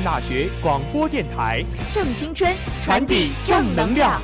[0.00, 4.20] 大学广播电台正青春，传递正能量。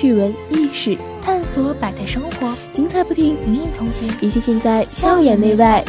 [0.00, 5.84] 趣闻、历史，探索百态生活，精彩不停，与你同行，一切尽在校园内外。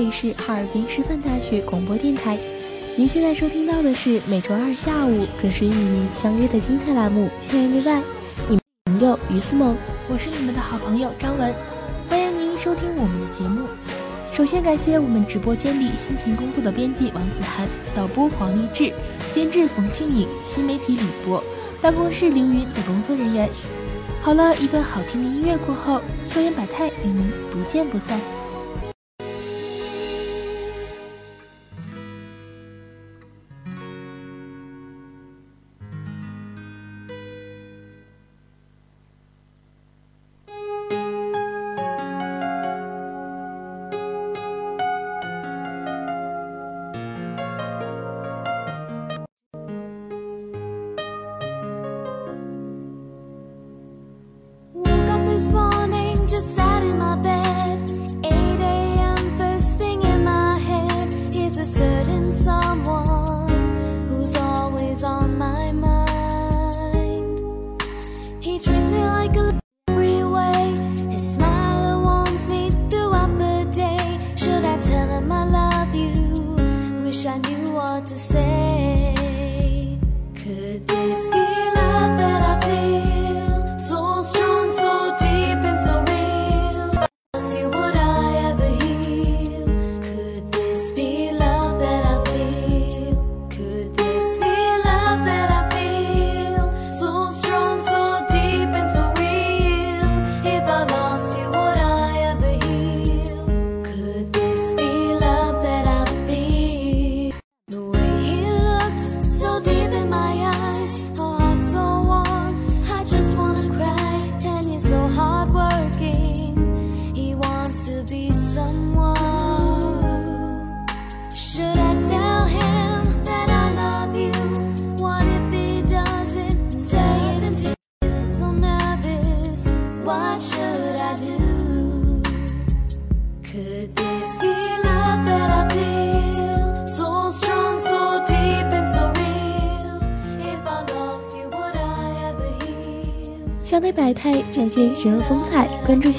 [0.00, 2.38] 这里是哈尔滨师范大学广播电台。
[2.96, 7.98] 您现在收听到的是每周二下午准时与您相约的精彩栏目《校园内外》，
[8.48, 9.76] 你朋友于思萌，
[10.08, 11.54] 我是你们的好朋友张文，
[12.08, 13.66] 欢迎您收听我们的节目。
[14.32, 18.90] 首先感谢我们直播间里辛勤工作的编辑王子涵、导播黄丽志、
[19.30, 21.44] 监制冯庆颖，新媒体李博，
[21.82, 23.46] 办公室凌云等工作人员。
[24.22, 28.18] 好了一段好听的音乐过后，校园百态与您不见不散。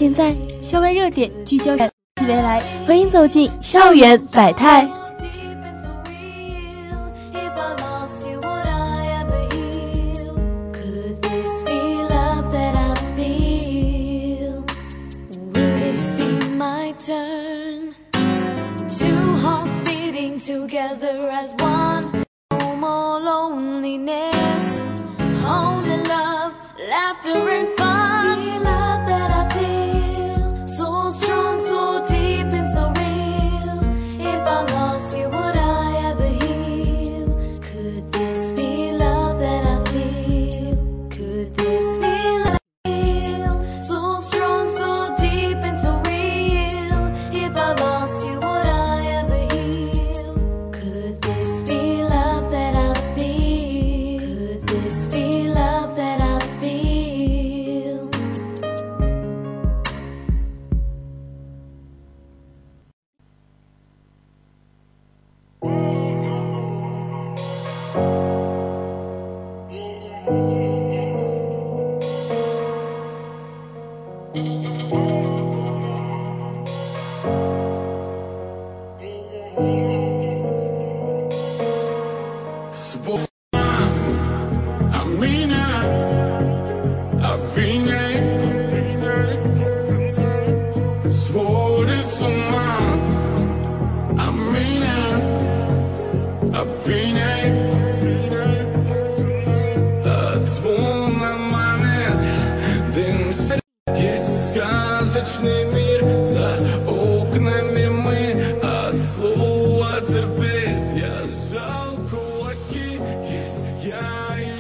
[0.02, 0.34] 现在，
[0.64, 1.76] 校外热点，聚焦
[2.28, 2.60] 未来。
[2.88, 4.90] 欢迎走进校园百态。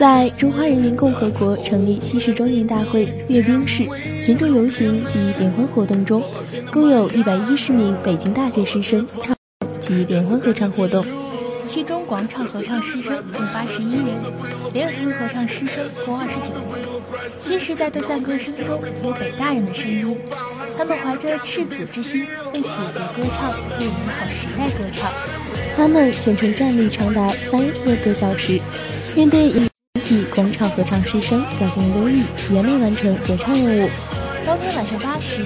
[0.02, 3.86] 在中华人民共和国成立七十周年大会阅兵式、
[4.26, 6.24] 群众游行及联欢活动中，
[6.74, 9.36] 共有一百一十名北京大学师生唱
[9.80, 11.06] 及联欢合唱活动，
[11.68, 14.08] 其中广场合唱师生共八十一人，
[14.74, 17.30] 联合合唱师生共二十九人。
[17.40, 18.66] 新时代的赞歌声中
[19.04, 20.18] 有北大人的声音，
[20.76, 25.12] 他们怀着赤子之心为祖国歌唱，为美好时代歌唱。
[25.78, 28.60] 他们全程站立长达三个多小时，
[29.16, 29.70] 面对。
[30.34, 33.90] 广场合唱师生表现优异，圆满完成合唱任务。
[34.46, 35.46] 当天晚上八时，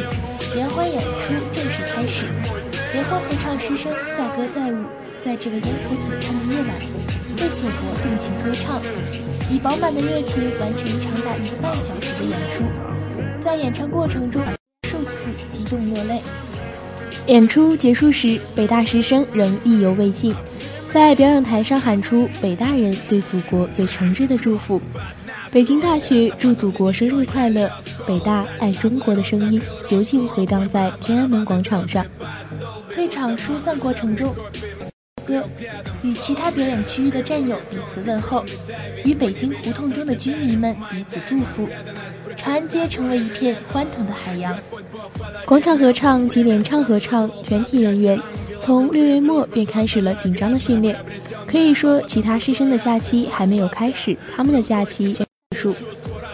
[0.56, 2.26] 联欢演出正式开始。
[2.94, 4.86] 联欢合唱师生载歌载舞，
[5.24, 6.70] 在这个烟火璀璨的夜晚，
[7.38, 8.82] 为祖国动情歌唱，
[9.52, 12.64] 以饱满的热情完成长达一个半小时的演出。
[13.44, 14.42] 在演唱过程中，
[14.90, 16.22] 数次激动落泪。
[17.28, 20.34] 演出结束时，北大师生仍意犹未尽。
[20.96, 24.82] 在表演台上喊出“北大人对祖国最诚挚的祝福”，
[25.52, 27.70] 北京大学祝祖国生日快乐，
[28.08, 32.06] 北大爱中国的声音尤其回荡在天安门广场上。
[32.94, 34.34] 退场疏散过程中。
[35.28, 35.44] 歌，
[36.04, 38.46] 与其他表演区域的战友彼此问候，
[39.04, 41.68] 与北京胡同中的居民们彼此祝福，
[42.38, 44.56] 长安街成为一片欢腾的海洋。
[45.46, 48.18] 广场合唱及联唱合唱全体人员
[48.66, 50.98] 从六月末便开始了紧张的训练，
[51.46, 55.24] 可以说其他师生的假期还没有开始，他们的假期结
[55.56, 55.76] 束。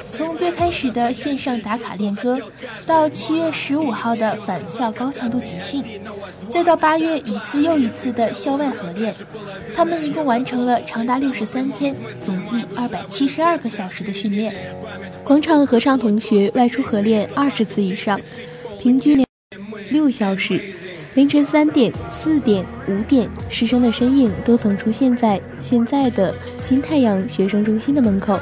[0.10, 2.40] 从最开始的线上打卡练歌，
[2.86, 5.84] 到七月十五号的返校高强度集训，
[6.50, 9.14] 再到八月一次又一次的校外合练，
[9.76, 14.56] 他们一共完成了长达六十三天，总计二百七十二个小时的训练。
[15.26, 18.18] 广场合唱同学外出合练二十次以上，
[18.80, 19.22] 平均
[19.90, 20.74] 六小时。
[21.14, 21.92] 凌晨三点、
[22.24, 26.32] 四点、五点，师生的身影都曾出现在现在的
[26.64, 28.40] 新太阳学生中心的门口。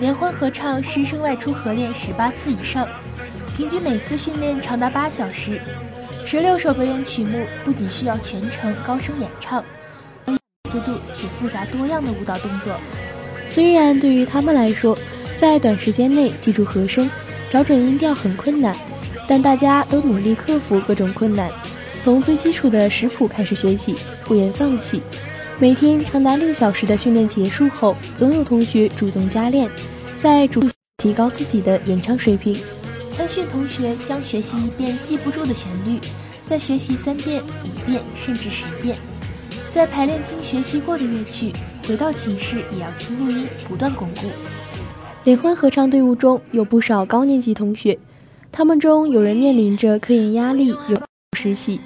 [0.00, 2.86] 联欢合唱师生外出合练十八次以上，
[3.56, 5.58] 平均每次训练长达八小时。
[6.26, 9.64] 十六首表演曲目不仅需要全程高声演唱，
[10.70, 12.74] 幅度且复杂多样的舞蹈动作。
[13.48, 14.96] 虽然对于他们来说，
[15.38, 17.08] 在短时间内记住和声、
[17.50, 18.76] 找准音调很困难，
[19.26, 21.50] 但大家都努力克服各种困难，
[22.02, 25.02] 从最基础的食谱开始学习，不言放弃。
[25.58, 29.68] 每天长达六小时的训练结束后，总有同学主动加练，
[30.22, 30.62] 在主
[30.96, 32.56] 提高自己的演唱水平。
[33.10, 36.00] 参训同学将学习一遍记不住的旋律，
[36.46, 38.96] 再学习三遍、五遍甚至十遍，
[39.74, 41.52] 在排练厅学习过的乐曲，
[41.86, 44.22] 回到寝室也要听录音，不断巩固。
[45.24, 47.98] 联欢合唱队伍中有不少高年级同学，
[48.50, 50.98] 他们中有人面临着科研压力，有
[51.36, 51.78] 实习，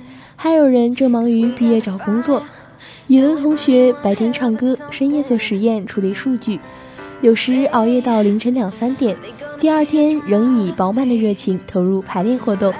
[0.45, 2.43] 还有人正忙于毕业找工作。
[3.07, 6.61] 有的同学白天唱歌，深夜做实验处理数据，
[7.23, 9.17] 有时熬夜到凌晨两三点，
[9.59, 12.71] 第二天仍以饱满的热情投入排练活动。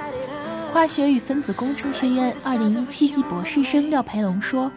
[0.71, 4.71] 化学与分子工程学院二零一七级博士生廖培龙说：“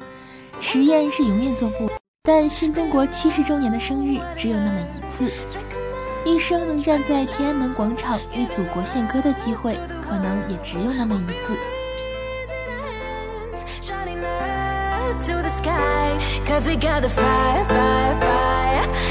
[0.58, 1.90] 实验是永远做不，
[2.22, 5.30] 但新中国七十周年的生日只有那么一次，
[6.24, 11.52] 一生能站在天安门广场为祖国献歌的机会，可能也只有那么一次。”
[15.68, 16.42] Sky.
[16.46, 19.07] Cause we got the fire, fire, fire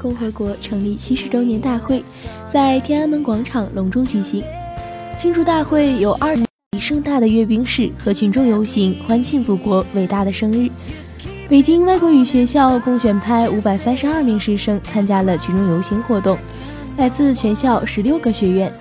[0.00, 2.02] 共和国成立七十周年大会
[2.50, 4.42] 在天安门广场隆重举行。
[5.18, 10.70] 庆祝大会有二以盛大的阅兵式和群众游行，欢庆祖国伟大的生日。
[11.48, 16.38] 北京外国语学校共选派五百三十二名师生参加了群众游行活动，
[16.96, 18.72] 来自全校十六个学院，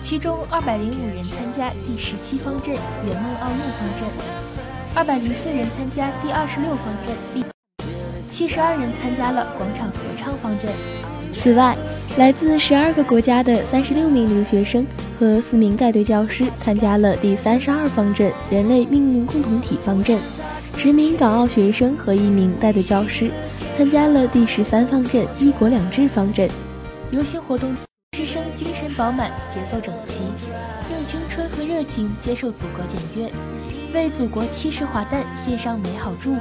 [0.00, 4.08] 其中二百零五人参加第十七方阵圆梦奥运方阵，
[4.94, 7.51] 二百零四人参加第二十六方阵，
[8.32, 10.72] 七十二人参加了广场合唱方阵。
[11.38, 11.76] 此外，
[12.16, 14.86] 来自十二个国家的三十六名留学生
[15.20, 20.18] 和四名带队教师参加了第三十二方阵人类命运共同体方阵，
[20.78, 23.30] 十名港澳学生和一名带队教师
[23.76, 26.48] 参加了第十三方阵一国两制方阵。
[27.10, 27.74] 游行活动，
[28.16, 30.20] 师生精神饱满，节奏整齐，
[30.90, 33.30] 用青春和热情接受祖国检阅，
[33.92, 36.40] 为祖国七十华诞献上美好祝福。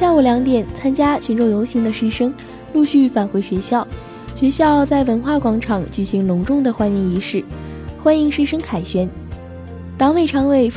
[0.00, 2.32] 下午两点，参加群众游行的师生
[2.72, 3.86] 陆续返回学校。
[4.34, 7.44] 学校在文化广场举行隆重的欢迎仪式，
[8.02, 9.06] 欢迎师生凯旋。
[9.98, 10.72] 党委常委、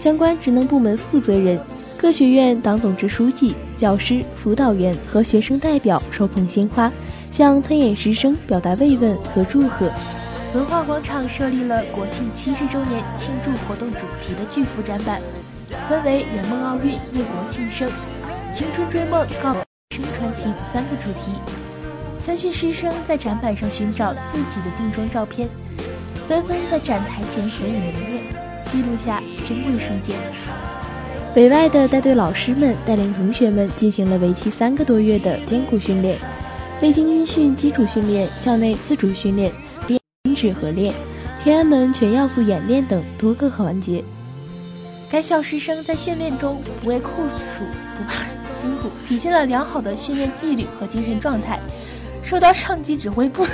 [0.00, 1.56] 相关职能部门负责人、
[1.96, 6.92] 各学院党总支书记、教师、辅导员和学生代表手捧鲜花，
[7.30, 9.88] 向参演师生表达慰问和祝贺。
[10.52, 15.22] 文化广场设立了国庆七十周年庆祝活动主题的巨幅展板，
[15.88, 17.88] 分为圆梦奥运、为国庆生、
[18.52, 19.54] 青春追梦、告
[19.96, 21.32] 生传情三个主题。
[22.18, 25.48] 三训师生在展板上寻找自己的定妆照片，
[26.28, 28.24] 纷纷在展台前合影留念，
[28.66, 30.14] 记录下珍贵瞬间。
[31.34, 36.18] 北外的带队老师们带领同学们进行了为期三个多月的艰苦训练，
[36.82, 39.50] 历经军训基础训练、校内自主训练、
[40.24, 40.92] 军事合练、
[41.42, 44.04] 天安门全要素演练等多个环节。
[45.10, 47.64] 该校师生在训练中不畏酷暑、
[47.98, 48.24] 不怕
[48.62, 51.58] 辛苦，体现了良好的训练纪律和精神状态。
[52.22, 53.44] 受到上级指挥部。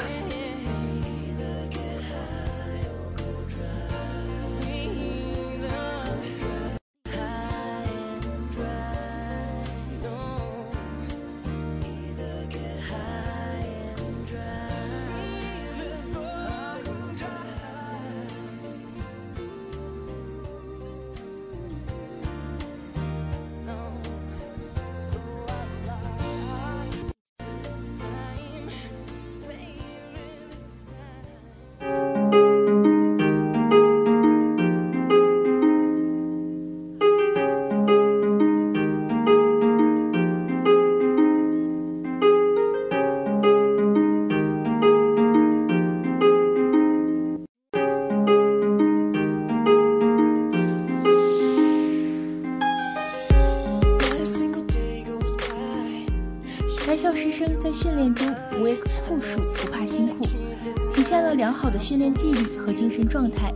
[63.08, 63.52] 状态，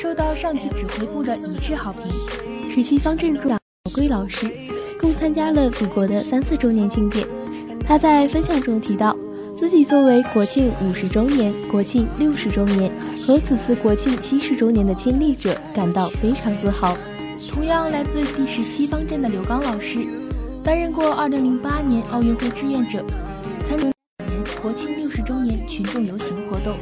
[0.00, 2.02] 受到上级指挥部的一致好评。
[2.72, 3.58] 十七方阵长
[3.94, 4.46] 桂老师
[5.00, 7.26] 共参加了祖国的三四周年庆典。
[7.86, 9.16] 他在分享中提到，
[9.58, 12.90] 自己作为国庆五十周年、国庆六十周年
[13.26, 16.96] 和此次国庆七十周年的亲历者，感到非常自豪。
[17.50, 19.98] 同样来自第十七方阵的刘刚老师。
[20.64, 23.04] 担任过2008年奥运会志愿者，
[23.68, 23.92] 参年
[24.60, 26.74] 国庆六十周年群众游行活动。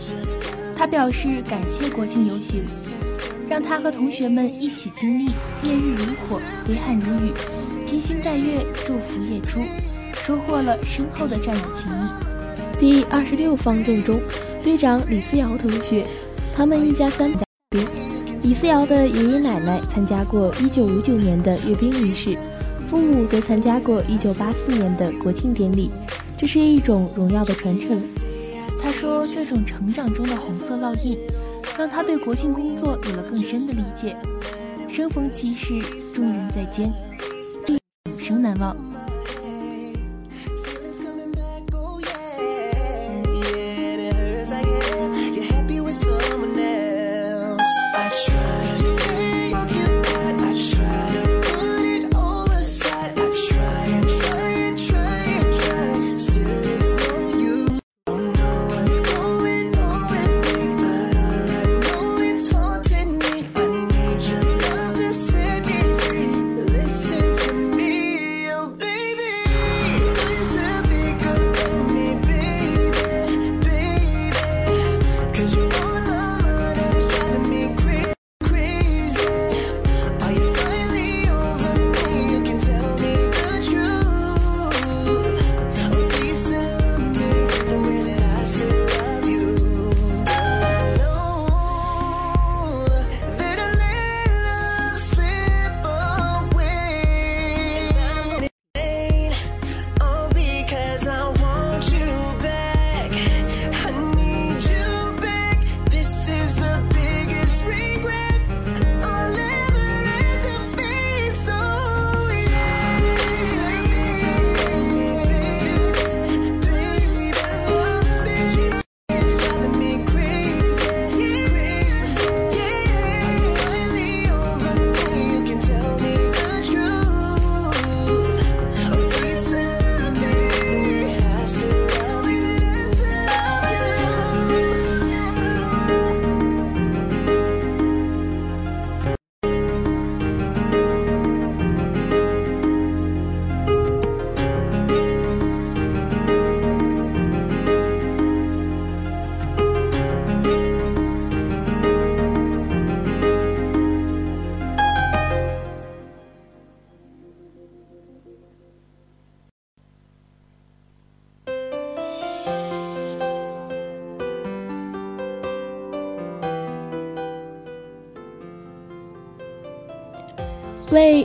[0.85, 2.63] 他表示感谢国庆游行，
[3.49, 5.31] 让他和同学们一起经历
[5.63, 7.33] 烈日如火、挥汗如雨、
[7.87, 9.61] 披星戴月、祝福夜出，
[10.27, 12.79] 收获了深厚的战友情谊。
[12.79, 14.21] 第二十六方阵中，
[14.63, 16.05] 队长李思瑶同学，
[16.55, 17.89] 他们一家三口兵。
[18.43, 22.37] 李思瑶的爷爷奶奶参加过1959年的阅兵仪式。
[22.91, 25.91] 父母则参加过1984年的国庆典礼，
[26.37, 28.03] 这是一种荣耀的传承。
[28.85, 31.17] 他说：“这种成长中的红色烙印，
[31.79, 34.15] 让他对国庆工作有了更深的理解。
[34.91, 35.81] 生逢其时，
[36.15, 36.93] 重任在肩，
[37.67, 38.77] 永生难忘。”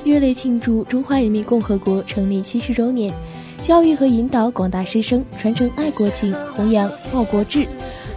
[0.03, 3.13] 热烈庆祝中华人民共和国成立七十周年，
[3.61, 7.67] 教育和引导广大师生传承爱国情，弘扬报国志，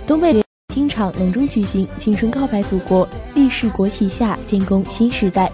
[0.06, 5.50] 东北联经场隆重举行“青春告白祖国，立誓国旗下建功新时代”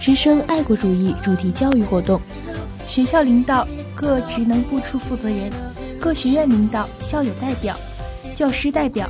[0.00, 2.20] 师生爱国主义主题教育活动。
[2.86, 5.50] 学校领导、各职能部处负责人、
[6.00, 7.74] 各学院领导、校友代表、
[8.34, 9.08] 教师代表、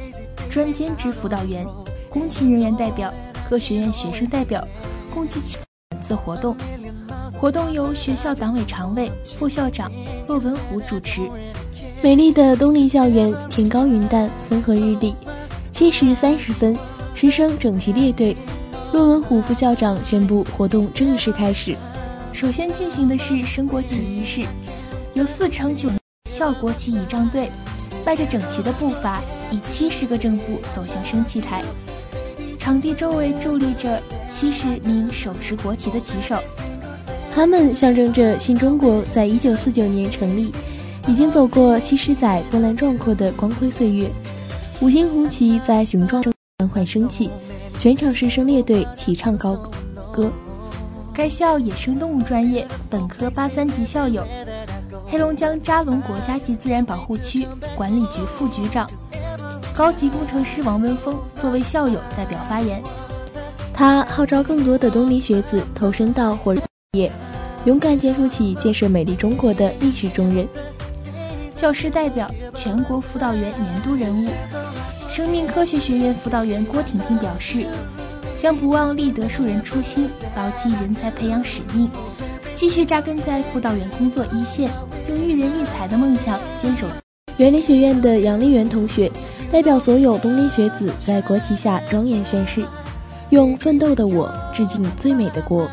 [0.51, 1.65] 专兼职辅导员、
[2.09, 3.13] 工勤人员代表、
[3.49, 4.67] 各学院学生代表
[5.15, 5.59] 共计七
[6.11, 6.57] 次活动。
[7.33, 9.91] 活动由学校党委常委、副校长
[10.27, 11.21] 骆文虎主持。
[12.03, 15.15] 美丽的东林校园，天高云淡，风和日丽。
[15.73, 16.77] 七时三十分，
[17.15, 18.37] 师生整齐列队。
[18.93, 21.77] 骆文虎副校长宣布活动正式开始。
[22.33, 24.45] 首先进行的是升国旗仪式，
[25.15, 25.89] 由四乘九
[26.29, 27.49] 校国旗仪仗队
[28.05, 29.21] 迈着整齐的步伐，
[29.53, 31.63] 以七十个正步走向升旗台。
[32.61, 36.39] 场地周围伫立着七十名手持国旗的旗手，
[37.35, 40.53] 他们象征着新中国在一九四九年成立，
[41.09, 44.11] 已经走过七十载波澜壮阔的光辉岁月。
[44.83, 47.31] 五星红旗在雄壮中缓缓升起，
[47.81, 49.57] 全场师生列队齐唱高
[50.13, 50.31] 歌。
[51.15, 54.23] 该校野生动物专业本科八三级校友，
[55.07, 58.89] 黑龙江扎龙国家级自然保护区管理局副局长、
[59.81, 62.83] 高级工程师王文峰作为校友代表发言。
[63.73, 66.61] 他号召更多的东林学子投身到火热
[66.93, 67.11] 业，
[67.65, 70.47] 勇敢肩负起建设美丽中国的历史重任。
[71.57, 74.29] 教师代表、全国辅导员年度人物，
[75.11, 77.65] 生命科学学院辅导员郭婷婷表示。
[78.39, 81.89] 将不忘立德树人初心，牢记人才培养使命，
[82.55, 84.71] 继续扎根在辅导员工作一线，
[85.09, 86.87] 用育人育才的梦想坚守。
[87.39, 89.11] 园林学院的杨丽媛同学
[89.53, 92.65] 代表所有东林学子在国旗下庄严宣誓，
[93.31, 95.69] 用奋斗的我致敬最美的国，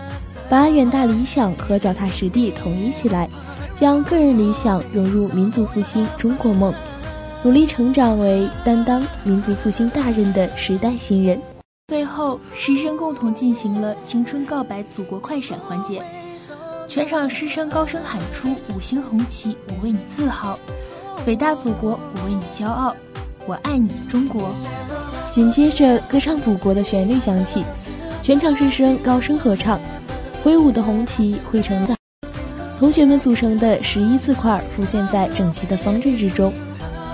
[0.50, 3.30] 把远大理想和脚踏实地统一起来，
[3.76, 6.74] 将个人理想融入民族复兴中国梦，
[7.44, 11.40] 努力成长为担当民族复兴大任的时代新人。
[11.88, 16.02] 最后，师生共同进行了“青春告白祖国快闪”环节，
[16.88, 20.58] 全场师生高声喊出“五星红旗，我为你自豪；
[21.28, 22.92] 伟大祖国，我为你骄傲；
[23.47, 24.53] 我爱你，中国”。
[25.33, 27.63] 紧接着，歌唱祖国的旋律响起，
[28.21, 29.79] 全场师生高声合唱，
[30.43, 31.95] 挥舞的红旗汇成的，
[32.77, 36.51] 同学们组成的十一字块浮现在整齐的方阵之中，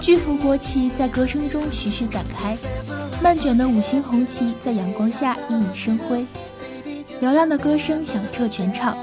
[0.01, 2.57] 巨幅国旗在歌声中徐徐展开。
[3.21, 6.25] 漫卷的五星红旗在阳光下熠熠生辉，
[7.21, 8.97] 嘹亮的歌声响彻全场，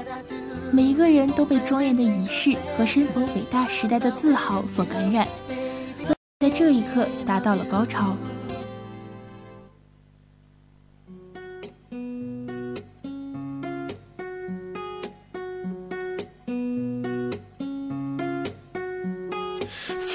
[0.71, 5.27] 每一个人都被庄严的仪式和身逢伟大时代的自豪所感染，
[6.40, 8.16] 在这一刻达到了高潮。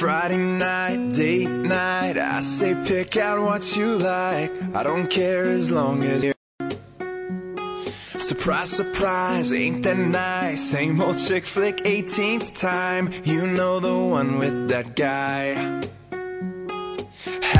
[0.01, 2.17] Friday night, date night.
[2.17, 4.51] I say pick out what you like.
[4.73, 6.33] I don't care as long as you.
[8.17, 10.61] Surprise, surprise, ain't that nice?
[10.61, 13.11] Same old chick flick, 18th time.
[13.23, 15.81] You know the one with that guy.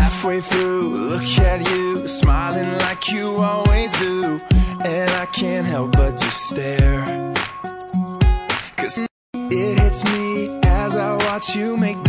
[0.06, 4.40] Halfway through, look at you, smiling like you always do.
[4.84, 7.32] And I can't help but just stare.
[8.76, 12.00] Cause it hits me as I watch you make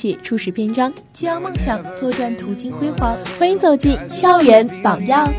[0.00, 3.14] 写初始篇章，激昂梦想，作战途经辉煌。
[3.38, 5.30] 欢迎走进校园榜样。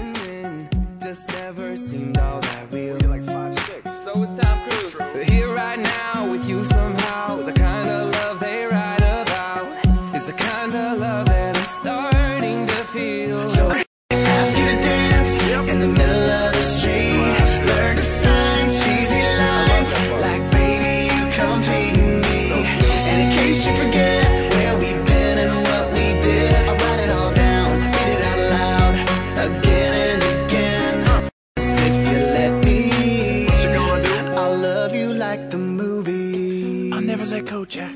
[37.71, 37.95] Jack.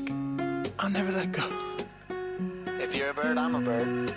[0.78, 1.46] I'll never let go.
[2.80, 4.14] If you're a bird, I'm a bird.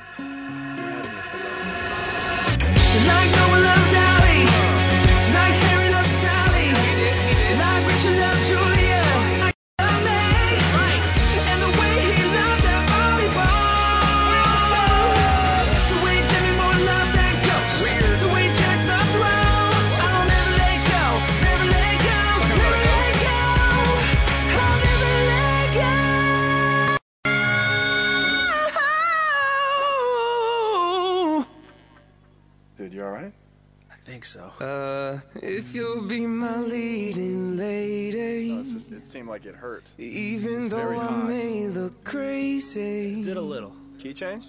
[34.29, 34.43] So.
[34.63, 39.89] Uh, if you'll be my leading lady, No, it's just, it seemed like it hurt.
[39.97, 41.27] even It's though very I hot.
[41.27, 43.21] may look crazy.
[43.23, 43.73] Did a little.
[43.97, 44.45] Key change?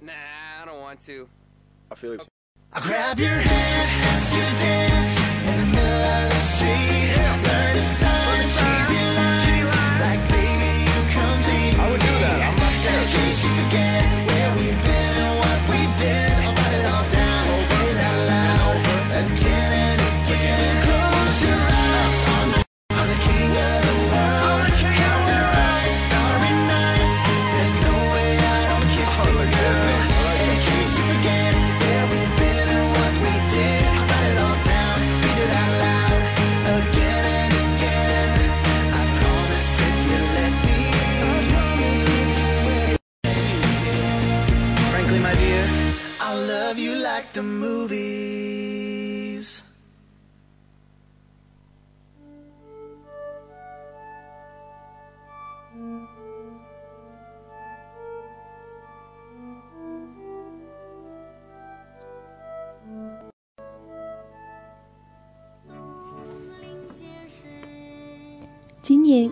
[0.00, 0.12] Nah,
[0.62, 1.28] I don't want to.
[1.90, 2.28] I feel it.
[2.72, 5.14] I'll grab your hand, ask you to dance
[5.48, 7.10] in the middle of the street.
[7.46, 9.72] Learn to sign cheesy lines
[10.04, 11.74] like baby you complete.
[11.82, 12.38] I would do that.
[12.46, 13.02] I'm not scared.
[13.02, 15.05] In case you forget where we've been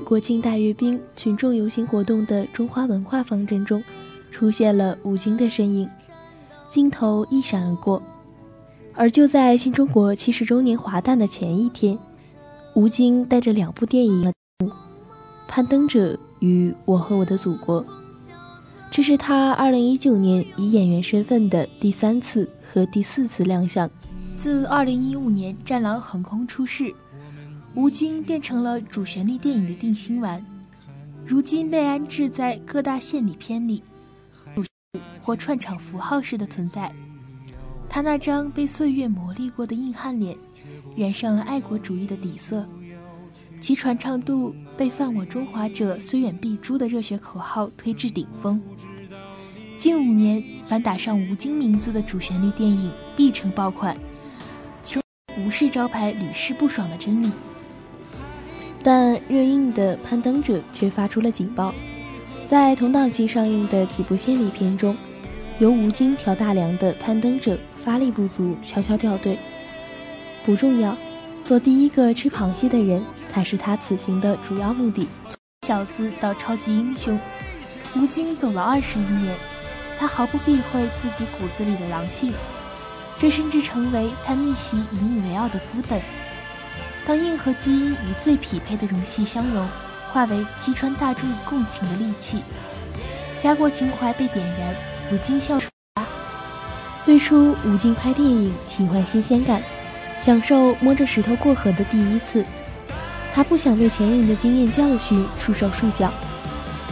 [0.04, 3.82] 国庆大阅兵群众游行活动的中华文化方阵中，
[4.30, 5.88] 出现了吴京的身影，
[6.68, 8.00] 镜头一闪而过。
[8.94, 11.98] 而就在新中国七十周年华诞的前一天，
[12.74, 14.32] 吴京带着两部电影
[15.48, 17.82] 《攀登者》与《我和我的祖国》，
[18.90, 23.90] 这是他二零一九年以演员身份的第三次和第四次亮相。
[24.36, 26.92] 自2015年《战狼》横空出世，
[27.74, 30.44] 吴京变成了主旋律电影的定心丸，
[31.26, 33.82] 如今被安置在各大献礼片里，
[35.20, 36.92] 或串场符号式的存在。
[37.88, 40.36] 他那张被岁月磨砺过的硬汉脸，
[40.96, 42.64] 染上了爱国主义的底色，
[43.60, 48.60] 其传唱度被“犯我中华者，虽远必诛”的热血口号推至顶峰。
[49.76, 53.96] 近五年，凡打上吴京名字的主旋律电影必成爆款。
[54.84, 55.00] 其
[55.44, 57.30] 无视招牌屡试不爽的真理，
[58.84, 61.74] 但热映的《攀登者》却发出了警报。
[62.46, 64.94] 在同档期上映的几部献礼片中，
[65.58, 69.38] 由吴京挑大梁的《攀登者》发力不足，悄悄掉队。
[70.44, 70.94] 不重要，
[71.42, 75.08] 做第一个吃螃蟹的人才是他此行的主要目的。
[75.66, 77.18] 小子到超级英雄，
[77.96, 79.34] 吴京走了二十一年，
[79.98, 82.30] 他毫不避讳自己骨子里的狼性。
[83.18, 85.98] 这甚至成为他逆袭引以为傲的资本。
[87.06, 89.66] 当硬核基因与最匹配的容器相融，
[90.12, 92.42] 化为击穿大众共情的利器，
[93.38, 94.74] 家国情怀被点燃，
[95.12, 95.68] 吴京笑出。
[97.02, 99.60] 最初，吴京拍电影喜欢新鲜感，
[100.20, 102.44] 享受摸着石头过河的第一次。
[103.34, 106.10] 他不想对前人的经验教训束手束脚，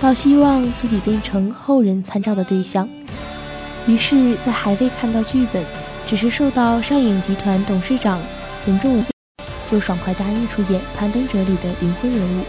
[0.01, 2.89] 倒希望自己变成后人参照的对象。
[3.87, 5.65] 于是，在还未看到剧本。
[6.05, 8.21] 只是受到上影集团董事长
[8.67, 9.05] 任重武，
[9.73, 12.45] 就爽快答应出演《攀登者》里的灵魂人物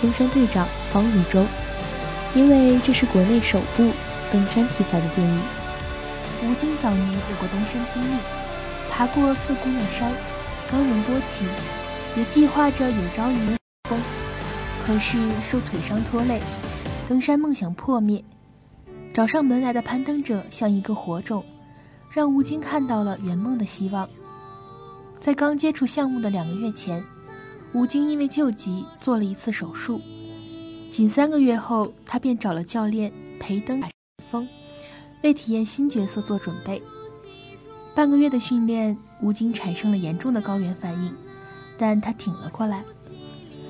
[0.00, 1.44] 登山队长方宇洲，
[2.34, 3.92] 因为这是国内首部
[4.32, 5.40] 登山题材的电影。
[6.42, 8.16] 吴京早年有过登山经历，
[8.90, 10.10] 爬过四姑娘山、
[10.70, 11.44] 冈仁波齐，
[12.16, 13.56] 也计划着有朝一日
[13.90, 13.98] 峰，
[14.82, 15.18] 可是
[15.50, 16.40] 受腿伤拖累，
[17.06, 18.24] 登山梦想破灭。
[19.12, 21.44] 找上门来的攀登者像一个火种。
[22.10, 24.08] 让吴京看到了圆梦的希望。
[25.22, 27.00] 在刚接触项目的两个月前，
[27.72, 30.00] 吴京因为救急做了一次手术，
[30.90, 33.80] 仅三个月后，他便找了教练培登
[34.32, 34.44] 峰，
[35.22, 36.82] 为体验新角色做准备。
[37.94, 41.14] 半个月的训练，吴京产生了严重的高原反应，
[41.78, 42.82] 但他挺了过来。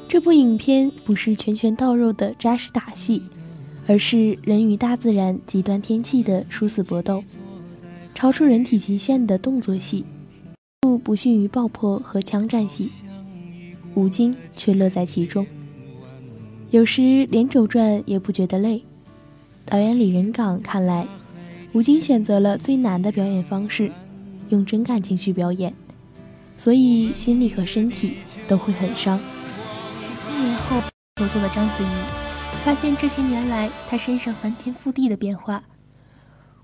[0.09, 3.23] 这部影片不是拳拳到肉的扎实打戏，
[3.87, 7.23] 而是人与大自然、极端天气的殊死搏斗。
[8.15, 10.03] 超出人体极限的动作戏，
[10.83, 12.91] 不不逊于爆破和枪战戏，
[13.95, 15.47] 吴京却乐在其中。
[16.73, 18.83] 有时连轴转也不觉得累，
[19.65, 21.07] 导演李仁港看来，
[21.73, 23.93] 吴京选择了最难的表演方式，
[24.49, 25.73] 用真感情去表演，
[26.59, 28.15] 所以心理和身体
[28.49, 29.21] 都会很伤。
[29.21, 30.81] 十七年后
[31.21, 35.63] 合作的章子怡，发现这些年来她身上翻天覆地的变化。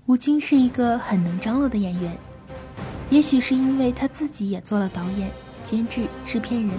[0.07, 2.11] 吴京是一个很能张罗的演员，
[3.09, 5.29] 也许是因为他自己也做了导演、
[5.63, 6.71] 监制、制片人，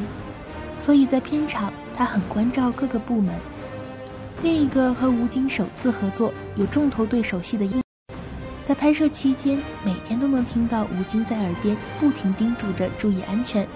[0.77, 3.35] 所以在片场他很关照各个部门。
[4.43, 7.83] 另一个和吴京首次合作有重头对手戏的应，
[8.63, 13.67] 在拍摄期间，每天都能听到吴京在耳边不停叮嘱着注意安全。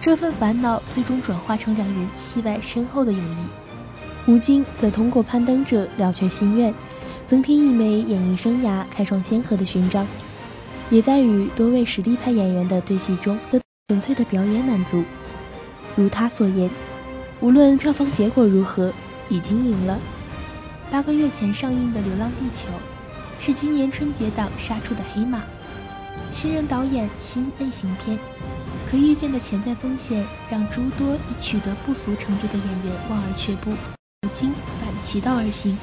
[0.00, 4.32] 这份烦恼最终转化成两人戏外深厚的友谊。
[4.32, 6.72] 吴京则通过《攀登者》了却心愿，
[7.26, 10.06] 增添一枚演艺生涯开创先河的勋章，
[10.90, 15.04] 也在与多位实力派演员的对戏中得纯粹的表演满足。
[15.94, 16.70] 如他所言，
[17.40, 18.92] 无论票房结果如何。
[19.28, 19.98] 已经赢了。
[20.88, 22.68] 八个月前上映的《流浪地球》，
[23.44, 25.42] 是今年春节档杀出的黑马。
[26.30, 28.16] 新人导演新类型片，
[28.88, 33.72] 可预见的潜在风险让诸多已取得不俗成就的演员望而却步。
[34.22, 35.76] 如今反其道而行，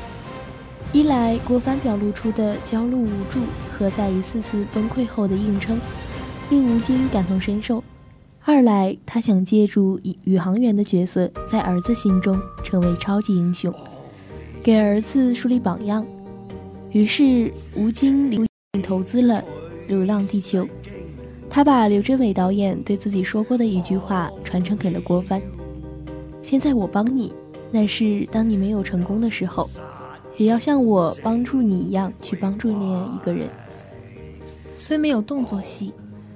[0.93, 3.41] 一来郭帆表露出的焦虑无助
[3.89, 5.79] 在一次次崩溃后的硬撑，
[6.49, 7.83] 令吴京感同身受。
[8.45, 13.73] 二来，他想借助宇宇航员的角色，在儿子心中成为超级英雄，
[14.61, 16.05] 给儿子树立榜样。
[16.91, 18.45] 于是，吴京
[18.83, 19.35] 投资了
[19.87, 20.65] 《流浪地球》，
[21.49, 25.41] 他把刘镇伟导演对自己说过的一句话传承给了郭帆
[26.43, 27.33] ：“现在我帮你，
[27.71, 29.69] 那是当你没有成功的时候，
[30.37, 33.47] 也要像我帮助你一样去帮助那样一个人。”
[34.85, 35.93] 虽没有动作戏。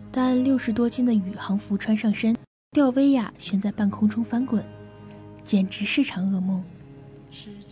[0.09, 2.33] 但六十多斤的宇航服穿上身，
[2.71, 4.63] 吊威亚悬在半空中翻滚，
[5.43, 6.63] 简直是场噩梦。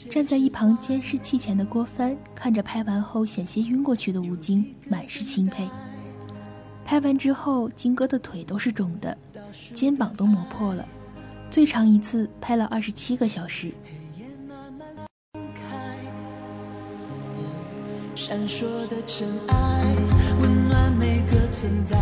[0.10, 5.66] 站在一旁监视器前的郭帆看着拍完后险些晕过去的吴京，满是钦佩。
[6.84, 9.18] 拍完之后，金哥的腿都是肿的，
[9.74, 10.86] 肩膀都磨破了，
[11.50, 13.72] 最长一次拍了二十七个小时。
[18.16, 19.96] 闪烁的尘埃，
[20.40, 22.00] 温暖每个存在。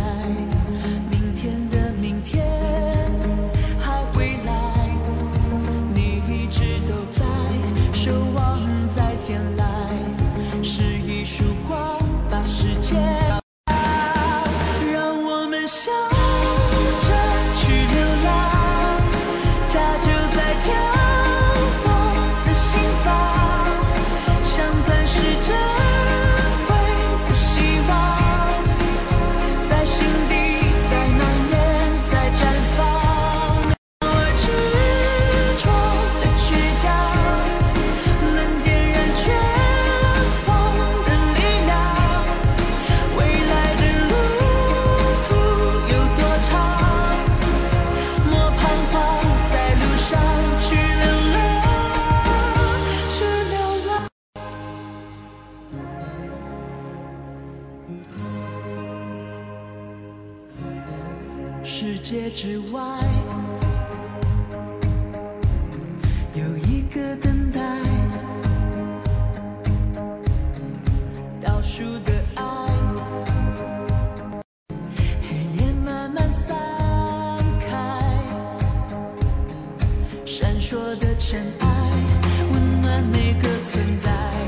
[83.74, 84.43] 存在。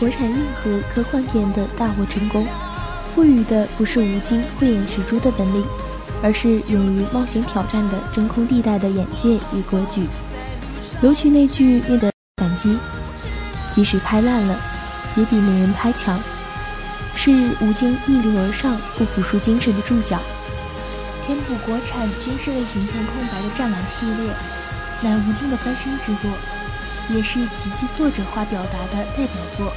[0.00, 2.46] 国产硬核科幻片的大获成功，
[3.14, 5.62] 赋予的不是吴京慧眼识珠的本领，
[6.22, 10.08] 而是勇于冒险挑战的真空地带的眼界与格局。
[11.02, 12.78] 尤其那句面对反击，
[13.74, 14.58] 即使拍烂了，
[15.16, 16.18] 也比没人拍强，
[17.14, 17.30] 是
[17.60, 20.18] 吴京逆流而上、不服输精神的注脚。
[21.26, 24.32] 填补国产军事类型片空白的《战狼》系列，
[25.02, 26.30] 乃吴京的翻身之作，
[27.10, 29.70] 也是极具作者化表达的代表作。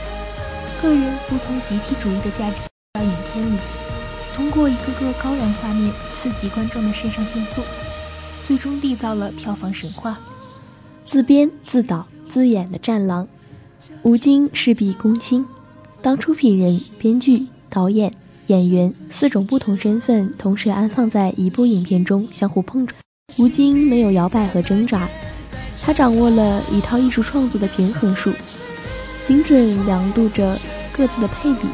[0.84, 2.58] 个人服从集体主义的价值
[2.92, 3.58] 到影片里，
[4.36, 5.90] 通过一个个高燃画面
[6.22, 7.62] 刺激观众的肾上腺素，
[8.46, 10.20] 最终缔造了票房神话。
[11.08, 13.26] 自编自导自演的《战狼》，
[14.02, 15.46] 吴京事必躬亲，
[16.02, 18.14] 当出品人、编剧、导演、
[18.48, 23.00] 演员四种不同身份同时安放在一部影片中相互碰撞，
[23.38, 25.08] 吴京没有摇摆和挣扎，
[25.82, 28.34] 他掌握了一套艺术创作的平衡术，
[29.28, 30.60] 精准量度着
[30.92, 31.68] 各自的配比，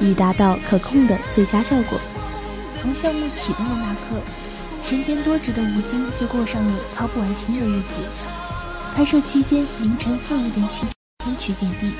[0.00, 1.98] 以达到可控的最佳效果。
[2.78, 4.20] 从项目启动的那刻，
[4.86, 7.88] 身兼多职的吴京就过上了操不完心的日子。
[8.94, 10.86] 拍摄期间，凌晨四五点起
[11.24, 11.92] 天取景地，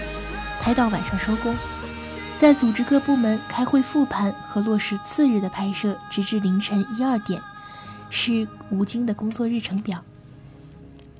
[0.60, 1.54] 拍到晚上收工，
[2.38, 7.40] 在组织各部门开会复盘和落实次日的拍摄，直至凌晨一二点，
[8.08, 9.98] 是吴京的工作日程表。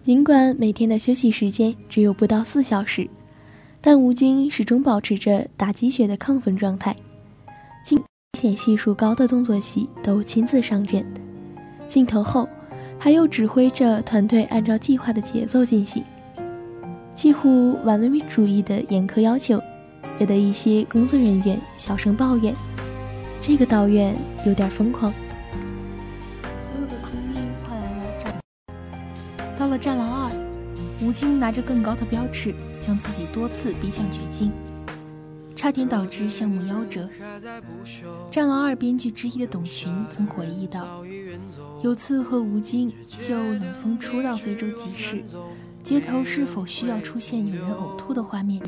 [0.06, 3.08] 尽管每天的休息时间只有不到四小时，
[3.81, 6.95] 但吴京始终保持着打鸡血的亢奋状态。
[7.83, 8.03] 惊
[8.39, 11.05] 险系数高的动作戏都亲自上阵，
[11.89, 12.49] 镜头后。
[13.03, 16.05] 他又指挥着团队按照计划的节奏进行，
[17.14, 19.59] 几乎完美主义的严苛要求，
[20.18, 22.55] 惹得一些工作人员小声抱怨
[23.41, 24.14] ：“这个导演
[24.45, 25.11] 有点疯狂。”
[26.70, 28.39] 所有的拼命换来了战。
[29.59, 30.31] 到了《战狼二》，
[31.03, 34.51] 吴京拿着更高的标尺，将自己多次逼向绝境，
[35.55, 37.03] 差点导致项目夭折。
[38.31, 41.05] 《战狼二》编剧之一的董群曾回忆道。
[41.83, 45.22] 有次和吴京就冷风初到非洲集市，
[45.83, 48.62] 街头是否需要出现有人呕吐的画面？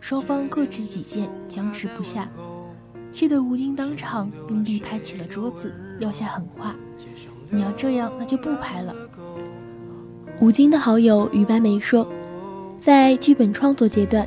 [0.00, 2.30] 双方各执己见，僵持不下，
[3.10, 6.74] 气得吴京当场用力拍起了桌子，撂下狠话
[7.50, 8.94] ：“你要这样，那就不拍了。”
[10.40, 12.08] 吴京的好友于白梅说，
[12.80, 14.26] 在剧本创作阶段，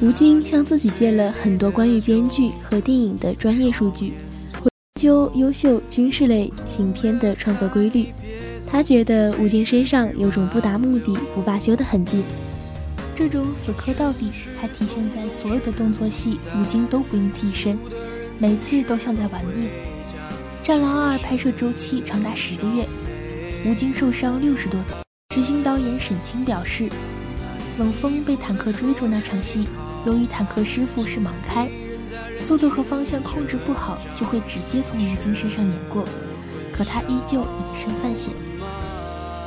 [0.00, 4.14] 吴京向自己借了很多关于编剧和电影的专业数据。
[4.54, 8.06] 研究优秀军事类型片的创作规律，
[8.66, 12.22] 他觉得吴京身上有种不达目的不罢休的痕迹。
[13.16, 14.30] 这种死磕到底，
[14.60, 17.76] 还体现在所有的动作戏，吴京都不用替身，
[18.38, 19.68] 每次都像在玩命。
[20.66, 22.86] 《战狼二》拍摄周期长达十个月，
[23.66, 24.94] 吴京受伤六十多次。
[25.34, 26.88] 执行导演沈清表示，
[27.80, 29.66] 冷风被坦克追逐那场戏，
[30.04, 31.66] 由于坦克师傅是盲开。
[32.38, 36.04] 速度和方向控制不好，就会直接从吴京身上碾过，
[36.70, 38.34] 可他依旧以身犯险。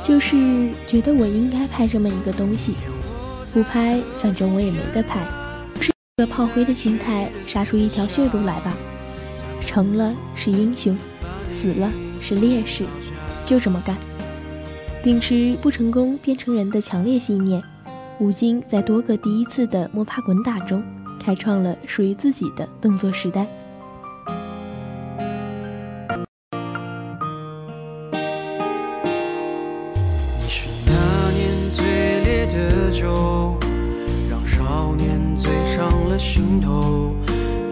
[0.02, 2.74] 就是觉得我应该拍这么一个东西，
[3.52, 5.24] 不拍反正我也没得拍，
[5.80, 8.74] 是一个炮灰的心态，杀出一条血路来吧。
[9.64, 10.98] 成了是英雄，
[11.52, 11.88] 死了
[12.20, 12.82] 是烈士，
[13.46, 13.96] 就这么干。
[15.04, 17.62] 秉持不成功变成人的强烈信念，
[18.20, 20.82] 吴京在多个第一次的摸爬滚打中。
[21.24, 23.46] 开创了属于自己的动作时代。
[30.38, 33.56] 你是那年最烈的酒，
[34.30, 37.14] 让少年醉上了心头。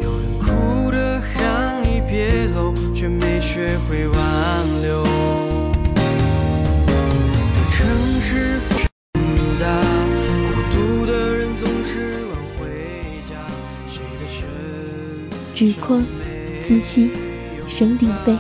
[0.01, 4.62] 有人哭着喊你别走，却没学会挽
[15.63, 16.03] 身直阔，
[16.67, 17.13] 自信，
[17.69, 18.37] 声鼎沸，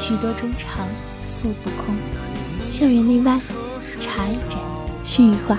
[0.00, 0.86] 许多衷肠，
[1.22, 1.94] 诉不空。
[2.70, 3.38] 校园内外，
[4.00, 4.58] 茶一盏，
[5.04, 5.58] 絮一话。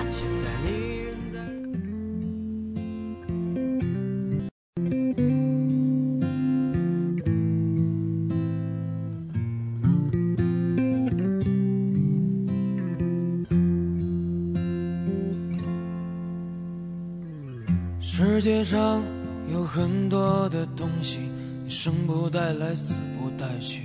[22.74, 23.82] 死不带去。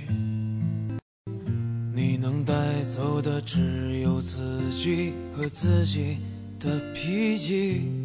[1.94, 6.18] 你能带走的只有自己和自己
[6.60, 7.95] 的脾气。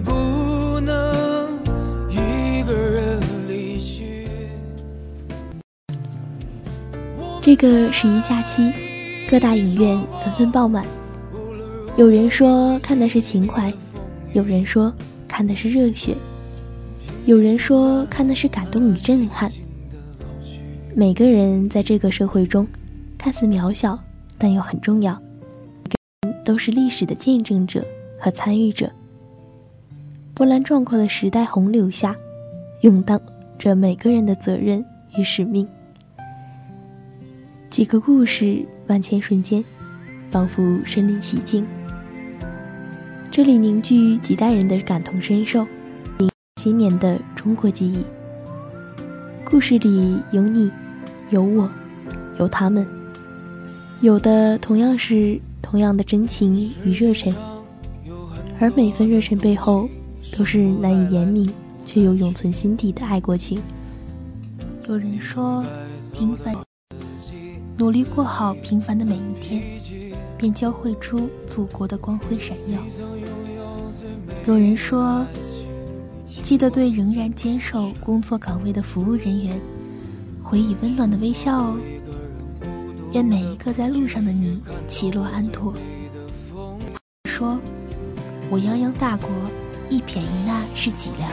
[0.00, 1.58] 不能
[2.08, 4.26] 一个人离去。
[7.42, 8.72] 这个十一假期，
[9.28, 10.84] 各大影院纷纷爆满。
[11.96, 13.72] 有人说看的是情怀，
[14.32, 14.92] 有人说
[15.26, 16.14] 看的是热血，
[17.26, 19.50] 有人说看的是感动与震撼。
[20.94, 22.66] 每个人在这个社会中，
[23.18, 23.98] 看似渺小，
[24.38, 25.20] 但又很重要。
[26.44, 27.84] 都是历史的见证者
[28.18, 28.90] 和参与者。
[30.40, 32.16] 波澜壮阔的时代洪流下，
[32.80, 33.20] 涌荡
[33.58, 34.82] 着每个人的责任
[35.18, 35.68] 与使命。
[37.68, 39.62] 几个故事，万千瞬间，
[40.30, 41.66] 仿佛身临其境。
[43.30, 45.66] 这里凝聚几代人的感同身受，
[46.56, 48.02] 千年的中国记忆。
[49.44, 50.72] 故事里有你，
[51.28, 51.70] 有我，
[52.38, 52.86] 有他们，
[54.00, 57.30] 有的同样是同样的真情与热忱，
[58.58, 59.86] 而每份热忱背后，
[60.36, 61.52] 都是难以言明
[61.86, 63.60] 却又永存心底的爱国情。
[64.88, 65.64] 有人说，
[66.12, 66.54] 平凡，
[67.76, 69.62] 努力过好平凡的每一天。
[70.40, 72.80] 便交汇出祖国的光辉闪耀。
[74.46, 75.22] 有人说，
[76.24, 79.60] 记得对仍然坚守工作岗位的服务人员，
[80.42, 81.76] 回以温暖的微笑哦。
[83.12, 84.58] 愿每一个在路上的你，
[84.88, 85.74] 起落安妥。
[87.26, 87.58] 说，
[88.48, 89.28] 我泱泱大国，
[89.90, 91.30] 一撇一捺是脊梁。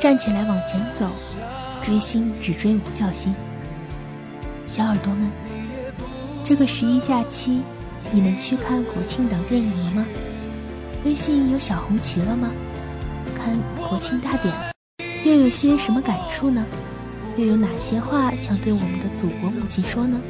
[0.00, 1.08] 站起来往前走，
[1.82, 3.34] 追星只追五角星。
[4.66, 5.30] 小耳朵们。
[6.44, 7.62] 这个十一假期，
[8.10, 10.06] 你们去看国庆档电影了吗？
[11.04, 12.50] 微信有小红旗了吗？
[13.36, 14.52] 看国庆大典，
[15.24, 16.66] 又有些什么感触呢？
[17.36, 20.20] 又有哪些话想对我们的祖国母亲说呢？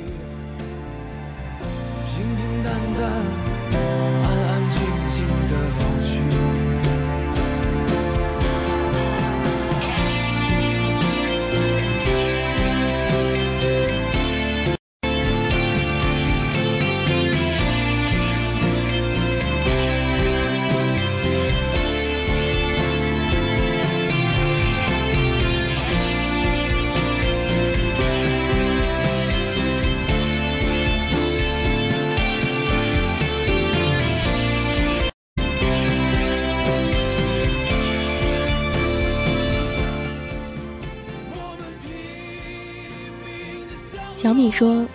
[44.30, 44.86] 小米说：“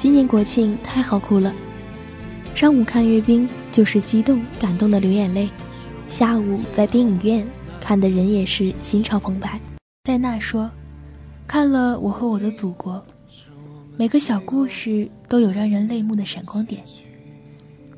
[0.00, 1.52] 今年国庆太好哭了，
[2.54, 5.50] 上午看阅兵就是激动感动的流眼泪，
[6.08, 7.46] 下午在电影院
[7.78, 9.60] 看的人也是心潮澎湃。”
[10.04, 10.70] 戴娜说
[11.46, 12.94] ：“看了《我和我的祖国》，
[13.98, 16.82] 每个小故事都有让人泪目的闪光点。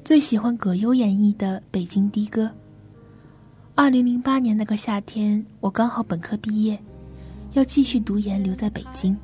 [0.05, 2.43] 最喜欢葛优演绎的《北京的哥》。
[3.77, 6.77] 二零零八年那个夏天，我刚好本科毕业，
[7.53, 9.17] 要继续读研留在北京。”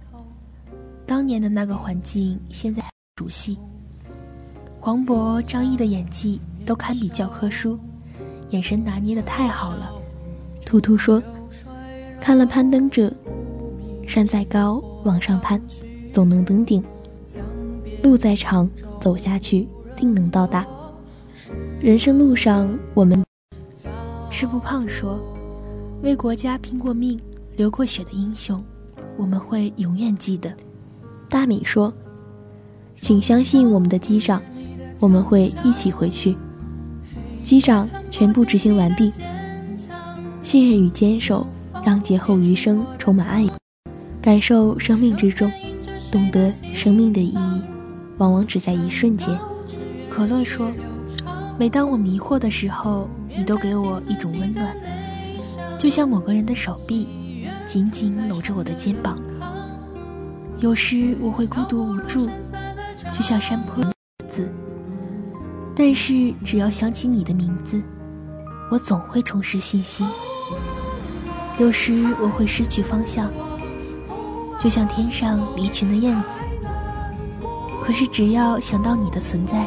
[1.12, 2.82] 当年的那个环境，现在
[3.18, 3.58] 熟悉。
[4.80, 7.78] 黄渤、张译的演技都堪比教科书，
[8.48, 9.92] 眼神拿捏的太好了。
[10.64, 11.22] 图图说
[12.18, 13.08] ：“看了《攀登者》，
[14.08, 15.60] 山再高往上攀，
[16.10, 16.82] 总能登顶；
[18.02, 18.66] 路再长，
[18.98, 20.66] 走下去定能到达。
[21.78, 23.22] 人生路上，我们
[24.30, 25.20] 吃不胖说，
[26.02, 27.20] 为国家拼过命、
[27.54, 28.58] 流过血的英雄，
[29.18, 30.50] 我们会永远记得。”
[31.33, 31.91] 大米说
[33.01, 34.43] ：“请相信我们的机长，
[35.01, 36.37] 我们会一起回去。
[37.43, 39.11] 机长全部执行完毕。
[40.43, 41.47] 信任与坚守，
[41.83, 43.51] 让劫后余生充满爱意。
[44.20, 45.51] 感受生命之中，
[46.11, 47.62] 懂得生命的意义，
[48.18, 49.26] 往往只在一瞬间。”
[50.11, 50.70] 可乐说
[51.59, 54.76] ：“每当我迷惑的时候，你都给我一种温暖，
[55.78, 57.09] 就像某个人的手臂，
[57.64, 59.18] 紧紧搂着我的肩膀。”
[60.62, 62.30] 有时我会孤独无助，
[63.12, 63.82] 就像山坡
[64.30, 64.48] 子。
[65.74, 67.82] 但是只要想起你的名字，
[68.70, 70.06] 我总会重拾信心。
[71.58, 73.28] 有时我会失去方向，
[74.56, 76.28] 就像天上离群的燕子。
[77.82, 79.66] 可是只要想到你的存在，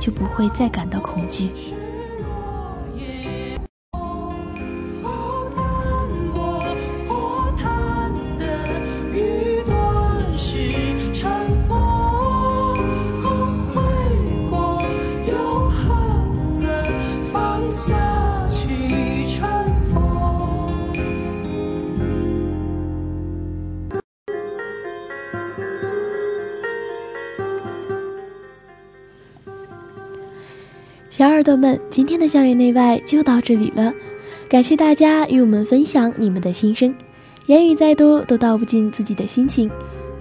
[0.00, 1.52] 就不会再感到恐惧。
[31.52, 33.92] 小耳朵们，今天的校园内外就到这里了，
[34.48, 36.94] 感谢大家与我们分享你们的心声。
[37.44, 39.70] 言语再多都道不尽自己的心情，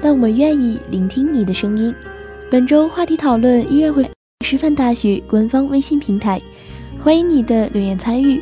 [0.02, 1.96] 但我们愿意聆听你的声音。
[2.50, 4.06] 本周话题讨论依然会
[4.46, 6.42] 师范大学官方微信平台，
[7.00, 8.42] 欢迎你的留言参与。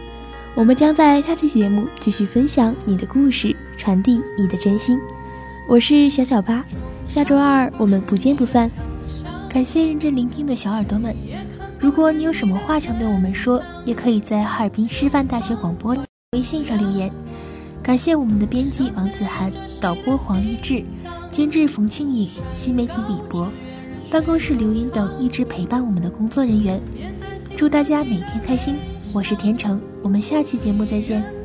[0.56, 4.98] 我们将在下期节目继续分享你的故事，传递你的真心。
[5.70, 6.66] 我是小小八，
[7.08, 8.68] 下周二我们不见不散。
[9.48, 11.16] 感谢认真聆听的小耳朵们，
[11.80, 15.96] 如果你有什么话想对我们说，也可以在哈尔滨师范大学广播
[16.34, 17.10] 微信上留言。
[17.82, 19.50] 感谢我们的编辑王子涵、
[19.80, 20.84] 导播黄立志、
[21.32, 23.50] 监制冯庆颖、新媒体李博、
[24.12, 26.82] 办公室刘云等一直陪伴我们的工作人员。
[27.56, 28.76] 祝大家每天开心！
[29.14, 31.39] 我是田成，我们下期节目再见。